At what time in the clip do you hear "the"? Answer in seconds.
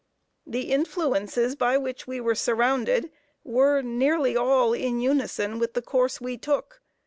0.47-0.71, 5.75-5.81